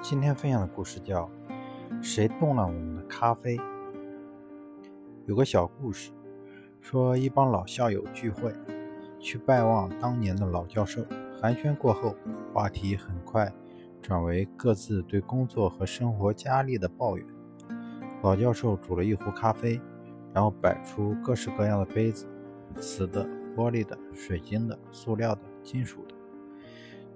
[0.00, 1.28] 今天分享的故事叫
[2.02, 3.56] 《谁动了我们的咖啡》。
[5.26, 6.12] 有个小故事，
[6.80, 8.54] 说一帮老校友聚会，
[9.18, 11.04] 去拜望当年的老教授。
[11.40, 12.14] 寒暄过后，
[12.54, 13.52] 话题很快
[14.00, 17.26] 转为各自对工作和生活压力的抱怨。
[18.22, 19.80] 老教授煮了一壶咖啡，
[20.32, 22.26] 然后摆出各式各样的杯子：
[22.76, 23.26] 瓷的、
[23.56, 26.14] 玻璃的、水晶的、塑料的、金属的，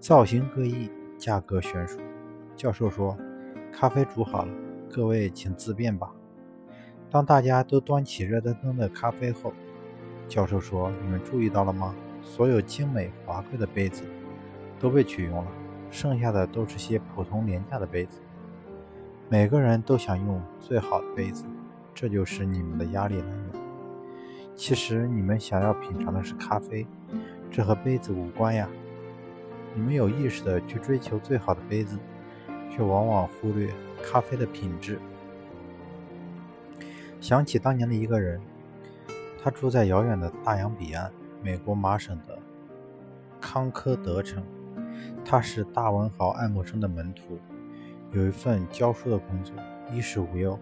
[0.00, 2.00] 造型各异，价格悬殊。
[2.54, 3.16] 教授说
[3.72, 4.52] ：“咖啡煮好了，
[4.90, 6.12] 各位请自便吧。”
[7.10, 9.52] 当大家都端起热腾腾的咖啡后，
[10.28, 11.94] 教授说：“你们注意到了吗？
[12.22, 14.04] 所有精美华贵的杯子
[14.78, 15.50] 都被取用了，
[15.90, 18.20] 剩下的都是些普通廉价的杯子。
[19.28, 21.44] 每个人都想用最好的杯子，
[21.92, 23.46] 这就是你们的压力来源。
[24.54, 26.86] 其实你们想要品尝的是咖啡，
[27.50, 28.68] 这和杯子无关呀。
[29.74, 31.98] 你们有意识的去追求最好的杯子。”
[32.74, 33.70] 却往往忽略
[34.02, 34.98] 咖啡的品质。
[37.20, 38.40] 想起当年的一个人，
[39.42, 42.38] 他住在遥远的大洋彼岸，美国麻省的
[43.40, 44.42] 康科德城。
[45.24, 47.38] 他是大文豪爱默生的门徒，
[48.10, 49.54] 有一份教书的工作，
[49.92, 50.58] 衣食无忧。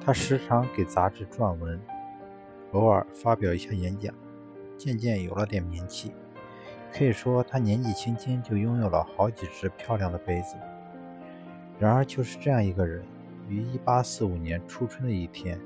[0.00, 1.80] 他时常给杂志撰文，
[2.72, 4.14] 偶尔发表一下演讲，
[4.78, 6.12] 渐渐有了点名气。
[6.92, 10.56] 可以说，他年纪轻轻就拥有了好几只漂亮的杯子。
[11.80, 13.02] 然而，就是这样一个人，
[13.48, 15.58] 于1845年初春的一天，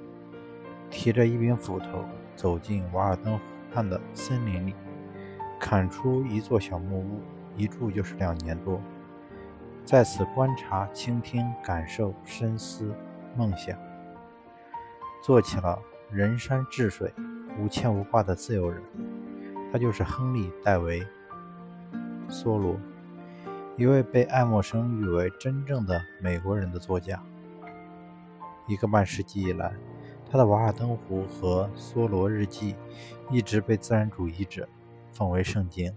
[0.88, 2.04] 提着一柄斧头
[2.36, 4.74] 走进瓦尔登湖畔的森林里，
[5.58, 7.20] 砍出一座小木屋，
[7.56, 8.80] 一住就是两年多，
[9.84, 12.94] 在此观察、倾听、感受、深思、
[13.36, 13.76] 梦想，
[15.20, 15.76] 做起了
[16.12, 17.12] 人山治水、
[17.58, 18.80] 无牵无挂的自由人。
[19.72, 21.00] 他就是亨利·戴维·
[22.28, 22.78] 梭罗。
[23.76, 27.20] 一位被爱默生誉为真正的美国人的作家。
[28.68, 29.74] 一个半世纪以来，
[30.30, 32.74] 他的《瓦尔登湖》和《梭罗日记》
[33.32, 34.68] 一直被自然主义者
[35.08, 35.92] 奉为圣经。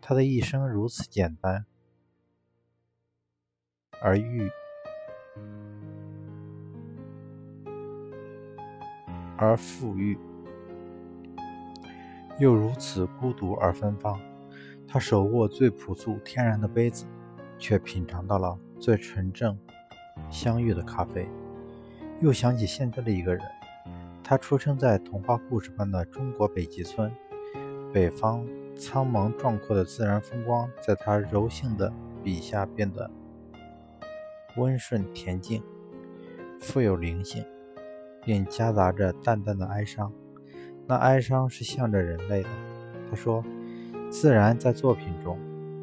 [0.00, 1.64] 他的一生如此简单
[4.02, 4.50] 而郁
[9.36, 10.18] 而富裕，
[12.40, 14.20] 又如此孤独而芬芳。
[14.94, 17.04] 他手握最朴素天然的杯子，
[17.58, 19.58] 却品尝到了最纯正
[20.30, 21.28] 香郁的咖啡。
[22.20, 23.42] 又想起现在的一个人，
[24.22, 27.10] 他出生在童话故事般的中国北极村，
[27.92, 28.46] 北方
[28.76, 33.10] 苍茫壮阔的自然风光，在他柔性的笔下变得
[34.56, 35.60] 温顺恬静，
[36.60, 37.44] 富有灵性，
[38.24, 40.12] 并夹杂着淡淡的哀伤。
[40.86, 42.48] 那哀伤是向着人类的。
[43.10, 43.42] 他说。
[44.14, 45.36] 自然在作品中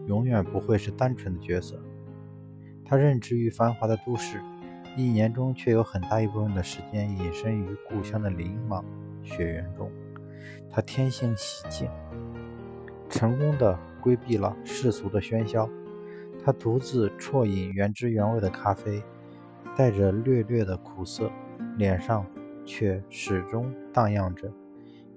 [0.08, 1.78] 永远不会是单纯的角色。
[2.86, 4.40] 他任职于繁华的都市，
[4.96, 8.86] 一年中却有很大一部分的时间隐身于故乡的林莽
[9.22, 9.92] 雪原中。
[10.70, 11.90] 他天性喜静，
[13.10, 15.70] 成功的规避了世俗的喧嚣。
[16.42, 19.04] 他独自啜饮原汁原味的咖啡，
[19.76, 21.30] 带着略略的苦涩，
[21.78, 22.26] 脸上
[22.64, 24.50] 却始终荡漾着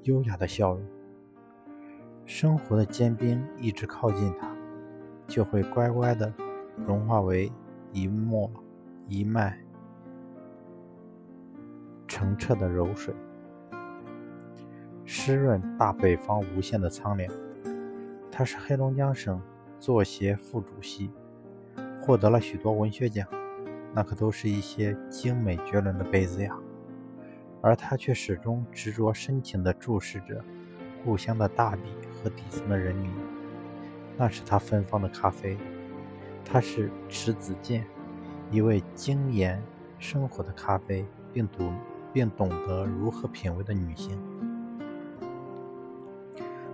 [0.02, 0.84] 优雅的笑容。
[2.26, 4.48] 生活的坚冰一直靠近它，
[5.26, 6.32] 就会乖乖地
[6.86, 7.52] 融化为
[7.92, 8.50] 一墨
[9.06, 9.58] 一脉
[12.08, 13.14] 澄澈的柔水，
[15.04, 17.30] 湿润大北方无限的苍凉。
[18.32, 19.40] 他是黑龙江省
[19.78, 21.10] 作协副主席，
[22.00, 23.28] 获得了许多文学奖，
[23.92, 26.56] 那可都是一些精美绝伦的杯子呀。
[27.60, 30.42] 而他却始终执着深情地注视着。
[31.04, 31.82] 故乡的大地
[32.24, 33.10] 和底层的人民，
[34.16, 35.58] 那是他芬芳的咖啡。
[36.42, 37.84] 她是池子健，
[38.50, 39.62] 一位精研
[39.98, 41.04] 生活的咖啡，
[41.34, 41.76] 并懂
[42.14, 44.18] 并懂得如何品味的女性。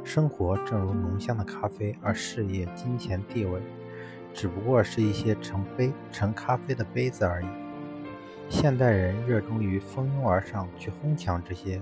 [0.04, 3.60] 生活正如浓香的咖啡，而事业、金钱、地位，
[4.32, 7.46] 只不过是一些盛杯盛咖啡的杯子而已。
[8.48, 11.80] 现代人热衷于蜂拥而上去哄抢这些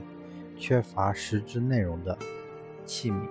[0.56, 2.17] 缺乏实质内容的。
[2.85, 3.29] 器皿，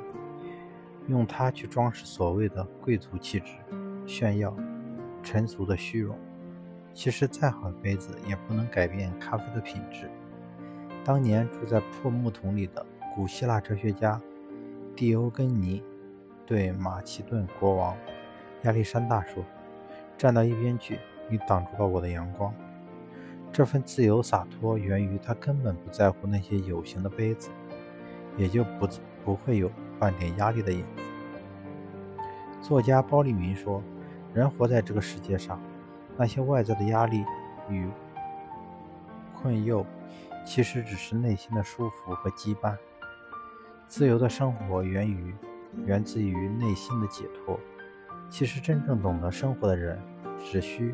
[1.07, 3.53] 用它去装饰所谓的贵族气质，
[4.05, 4.55] 炫耀
[5.23, 6.17] 尘俗的虚荣。
[6.93, 10.09] 其实再好的杯子也不能改变咖啡的品质。
[11.03, 14.21] 当年住在破木桶里的古希腊哲学家
[14.95, 15.83] 蒂欧根尼
[16.45, 17.95] 对马其顿国王
[18.63, 19.43] 亚历山大说
[20.17, 20.99] ：“站到一边去，
[21.29, 22.53] 你挡住了我的阳光。”
[23.53, 27.49] 这份自由洒脱源于他根本不在乎那些有形的杯子，
[28.37, 28.87] 也就不。
[29.25, 29.69] 不会有
[29.99, 31.03] 半点压力的影子。
[32.61, 33.81] 作家包立民说
[34.33, 35.59] ：“人活在这个世界上，
[36.17, 37.23] 那些外在的压力
[37.69, 37.87] 与
[39.39, 39.85] 困囿，
[40.45, 42.75] 其实只是内心的舒服和羁绊。
[43.87, 45.33] 自由的生活源于
[45.85, 47.59] 源自于内心的解脱。
[48.29, 49.97] 其实真正懂得生活的人，
[50.43, 50.93] 只需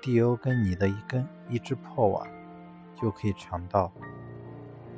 [0.00, 2.30] 递欧跟你的一根一只破碗，
[2.94, 3.90] 就可以尝到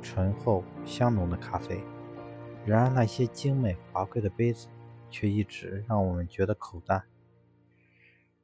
[0.03, 1.83] 醇厚香浓的咖啡。
[2.69, 4.67] 然而那些精美华贵的杯子，
[5.09, 7.03] 却一直让我们觉得口淡。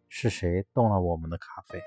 [0.10, 1.80] 是谁动了我们的咖啡？